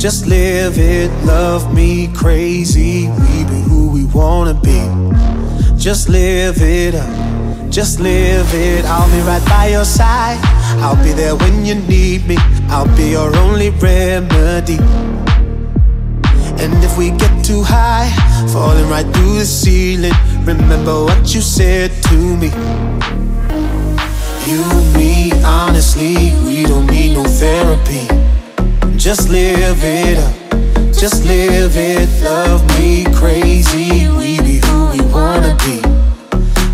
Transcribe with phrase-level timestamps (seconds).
[0.00, 1.10] just live it.
[1.26, 4.80] Love me crazy, we be who we wanna be.
[5.76, 8.86] Just live it up, just live it.
[8.86, 10.38] I'll be right by your side.
[10.80, 12.36] I'll be there when you need me.
[12.70, 14.78] I'll be your only remedy.
[16.62, 18.08] And if we get too high,
[18.54, 20.14] falling right through the ceiling,
[20.46, 22.48] remember what you said to me.
[24.48, 24.64] You,
[24.96, 28.29] me, honestly, we don't need no therapy.
[29.00, 32.06] Just live it up, just live it.
[32.22, 35.80] Love me crazy, we be who we wanna be.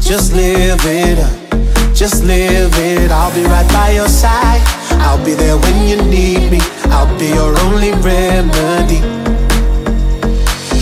[0.01, 3.13] Just live it up, just live it.
[3.13, 4.61] I'll be right by your side.
[5.07, 6.59] I'll be there when you need me.
[6.91, 8.99] I'll be your only remedy.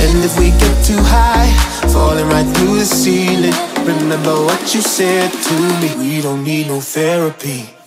[0.00, 1.52] And if we get too high,
[1.92, 3.52] falling right through the ceiling,
[3.84, 5.94] remember what you said to me.
[5.98, 7.83] We don't need no therapy.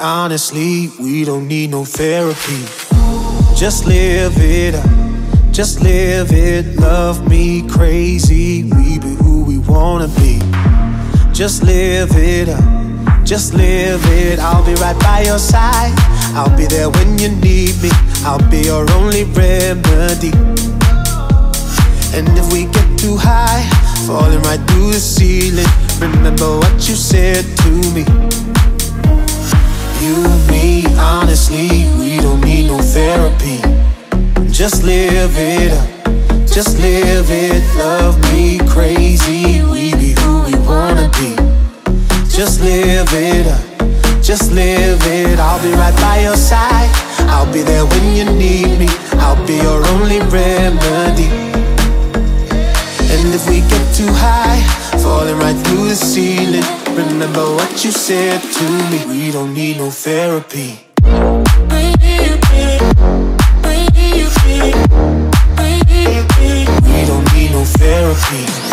[0.00, 2.64] Honestly, we don't need no therapy.
[3.54, 5.02] Just live it up
[5.52, 8.62] just live it, love me crazy.
[8.62, 10.40] We be who we wanna be.
[11.34, 12.81] Just live it up,
[13.24, 14.38] just live it.
[14.38, 15.92] I'll be right by your side.
[16.34, 17.90] I'll be there when you need me.
[18.24, 20.32] I'll be your only remedy.
[22.14, 23.62] And if we get too high,
[24.06, 25.66] falling right through the ceiling,
[26.00, 28.04] remember what you said to me.
[30.02, 30.16] You,
[30.50, 33.62] me, honestly, we don't need no therapy.
[34.50, 37.62] Just live it up, just live it.
[37.76, 41.51] Love me crazy, we be who we wanna be.
[42.32, 43.62] Just live it up,
[44.22, 45.38] just live it.
[45.38, 46.88] I'll be right by your side.
[47.28, 48.88] I'll be there when you need me.
[49.20, 51.28] I'll be your only remedy.
[53.12, 54.62] And if we get too high,
[55.02, 56.64] falling right through the ceiling,
[56.96, 59.04] remember what you said to me.
[59.06, 60.78] We don't need no therapy.
[66.88, 68.72] We don't need no therapy.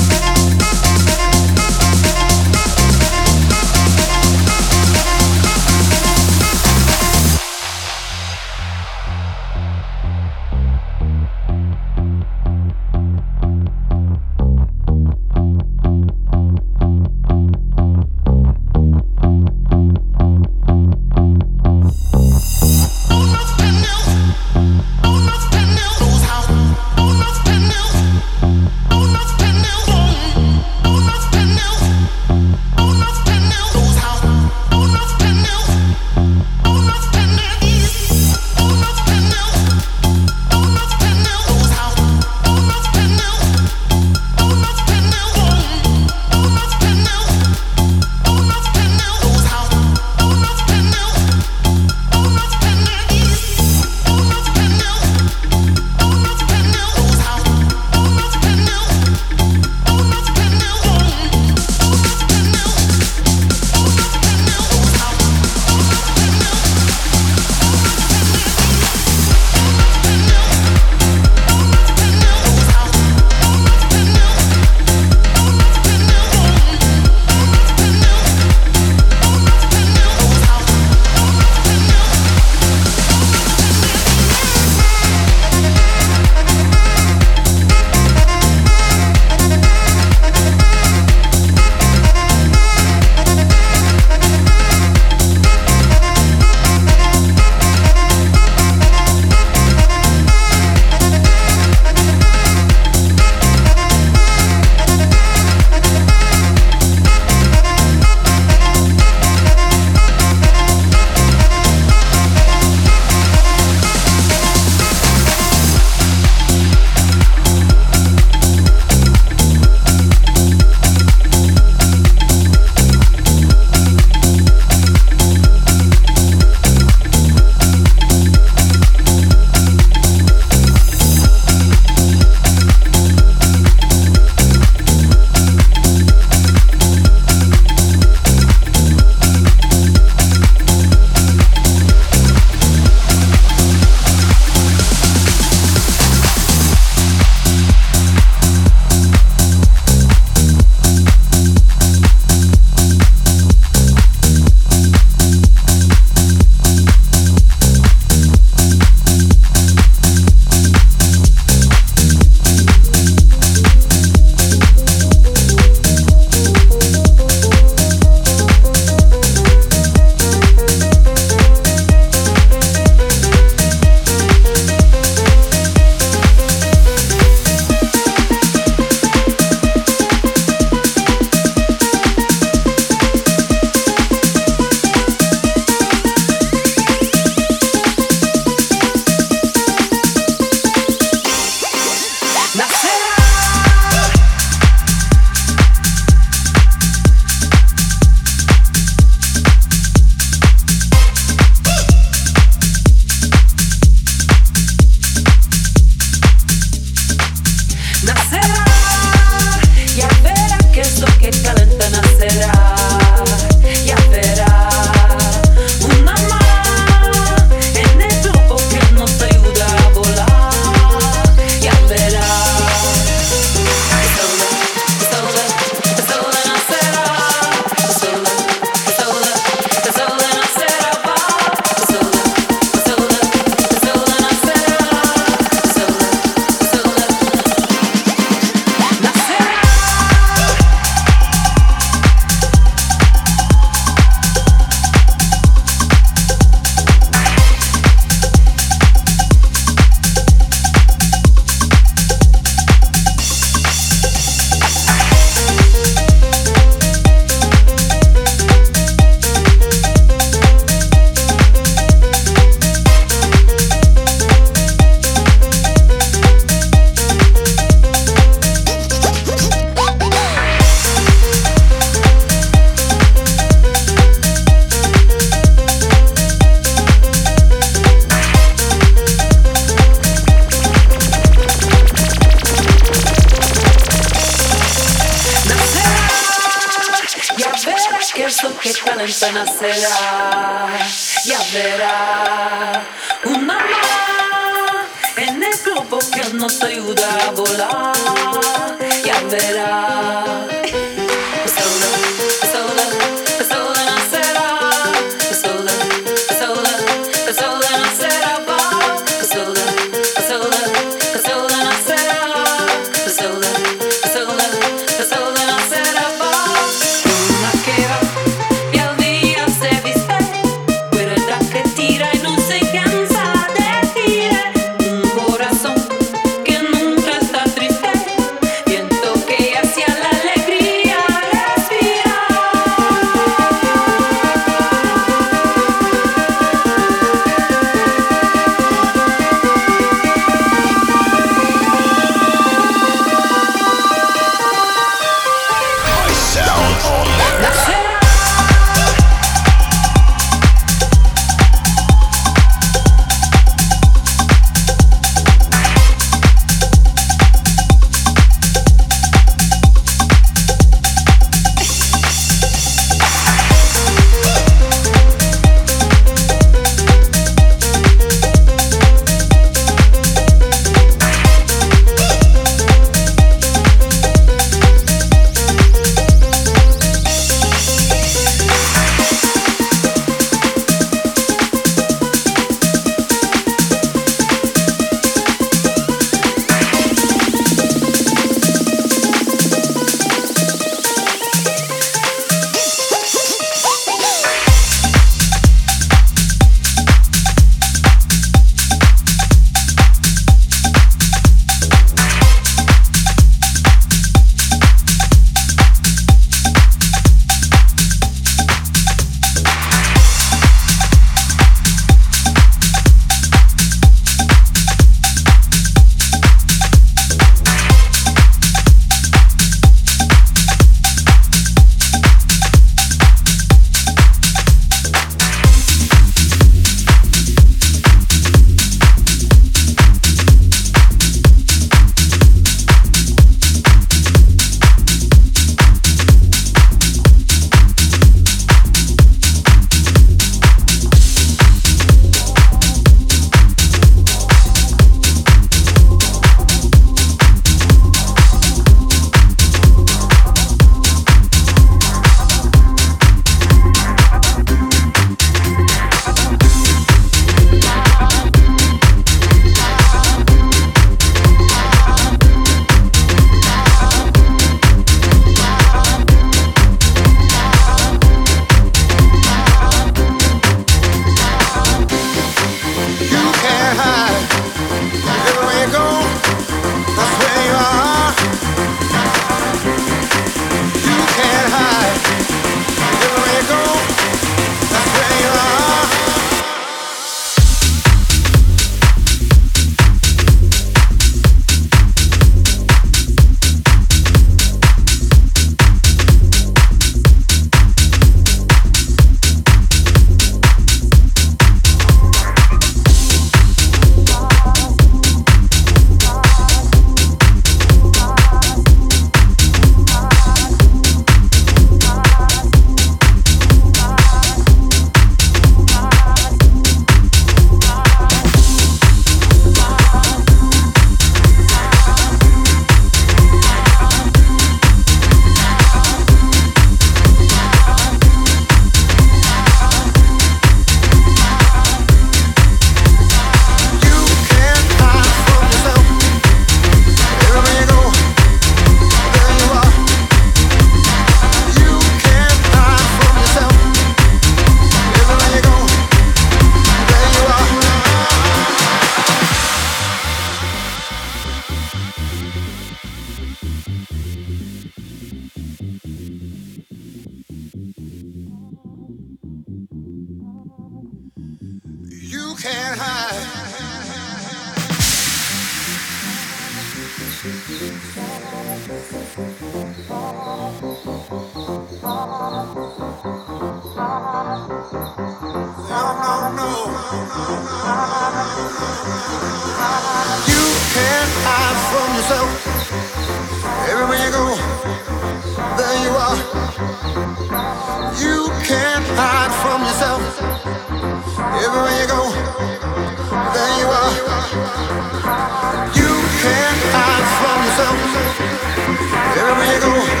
[599.31, 600.00] Amigo.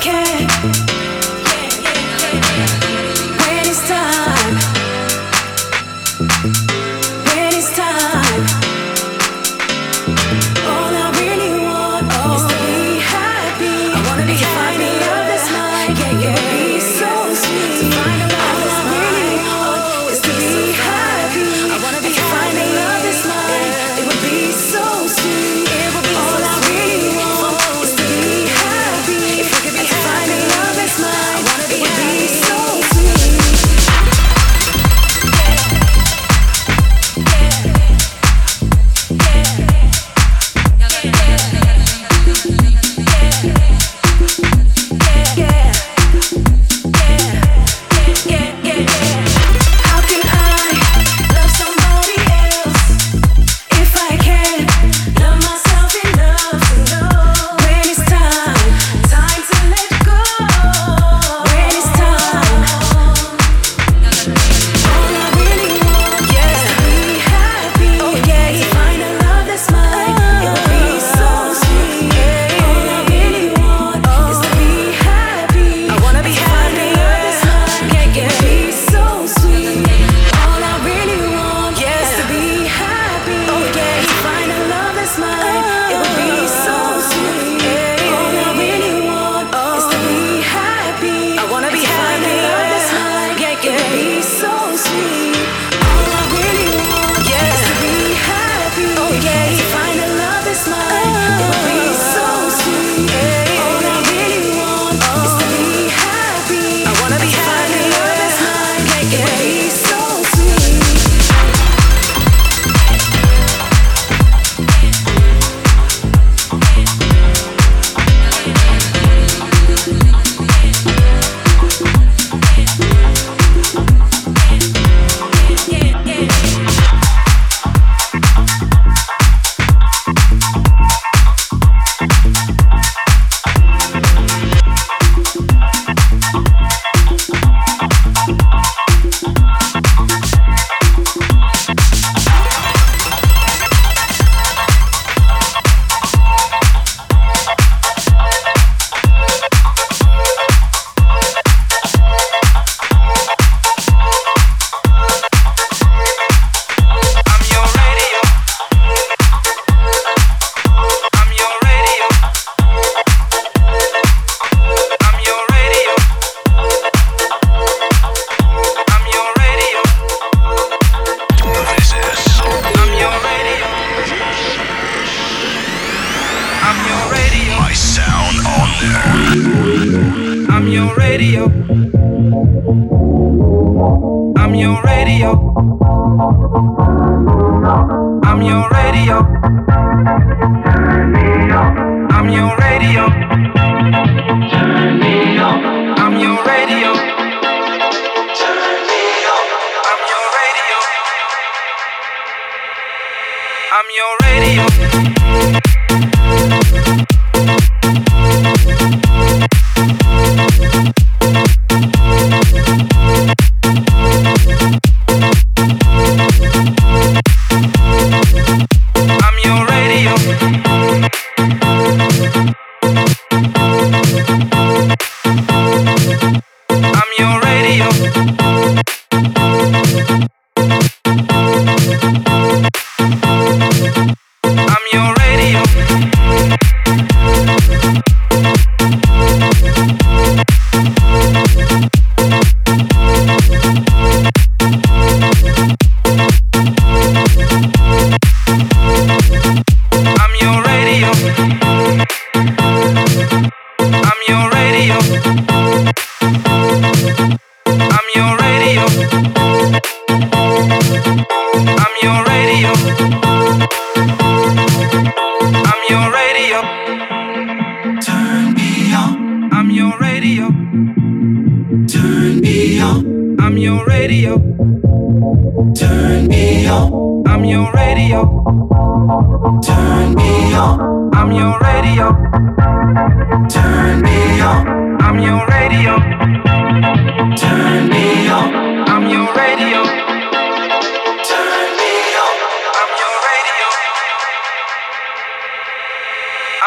[0.00, 0.47] can't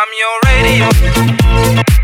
[0.02, 2.01] I'm your radio.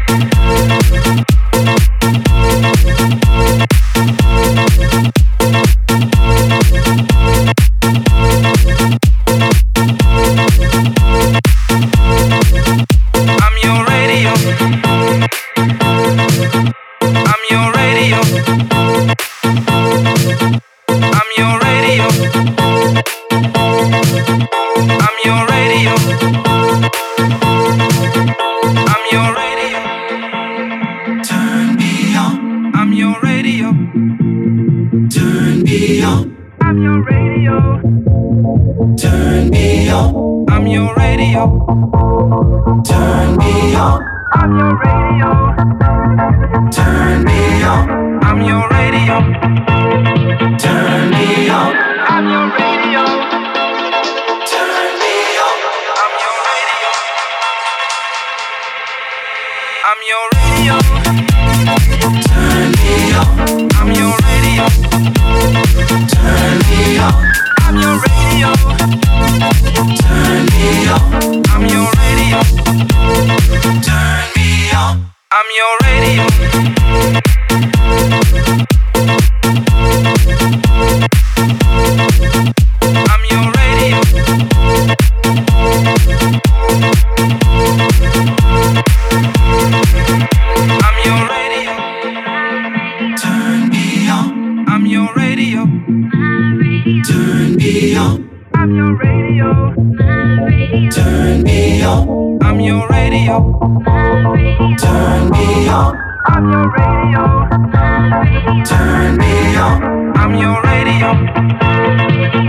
[97.67, 99.73] I'm your radio.
[99.75, 100.89] My radio.
[100.89, 102.41] Turn me on.
[102.41, 103.41] I'm your radio.
[103.83, 104.77] My radio.
[104.77, 105.97] Turn me on.
[106.27, 107.27] I'm your radio.
[107.73, 108.63] My radio.
[108.63, 109.83] Turn me on.
[110.15, 111.11] I'm your radio.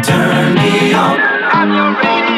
[0.04, 1.18] Turn me on.
[1.50, 2.37] I'm your radio.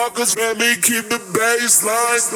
[0.00, 2.30] motherfuckers, let me keep the baseline.